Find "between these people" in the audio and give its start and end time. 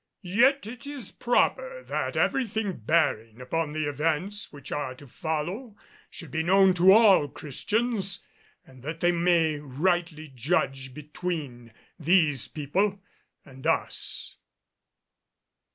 10.95-12.99